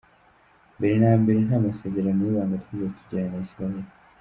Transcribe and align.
Mbere 0.77 0.95
na 1.03 1.11
mbere 1.21 1.37
nta 1.47 1.57
masezerano 1.67 2.19
y’ibanga 2.23 2.61
twigeze 2.63 2.93
tugirana 2.97 3.29
na 3.37 3.45
Israel. 3.47 3.85